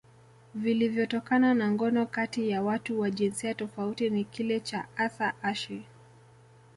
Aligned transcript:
vilivyotokana 0.55 1.53
na 1.53 1.71
ngono 1.71 2.05
kati 2.05 2.49
ya 2.49 2.63
watu 2.63 2.99
wa 2.99 3.11
jinsia 3.11 3.53
tofauti 3.53 4.09
ni 4.09 4.23
kile 4.23 4.59
cha 4.59 4.87
Arthur 4.97 5.33
Ashe 5.41 5.83